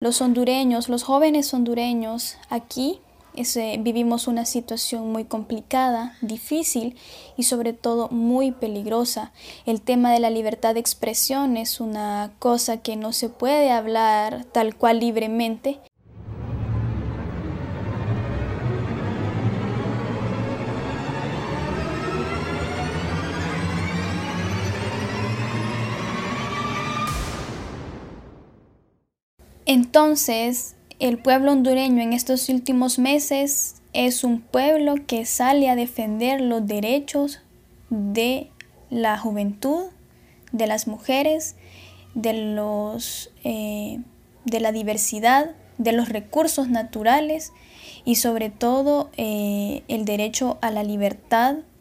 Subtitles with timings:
[0.00, 3.00] Los hondureños, los jóvenes hondureños aquí
[3.80, 6.96] vivimos una situación muy complicada, difícil
[7.36, 9.32] y sobre todo muy peligrosa.
[9.66, 14.44] El tema de la libertad de expresión es una cosa que no se puede hablar
[14.44, 15.80] tal cual libremente.
[29.68, 36.40] Entonces, el pueblo hondureño en estos últimos meses es un pueblo que sale a defender
[36.40, 37.40] los derechos
[37.90, 38.50] de
[38.88, 39.90] la juventud,
[40.52, 41.54] de las mujeres,
[42.14, 44.00] de, los, eh,
[44.46, 47.52] de la diversidad, de los recursos naturales
[48.06, 51.56] y sobre todo eh, el derecho a la libertad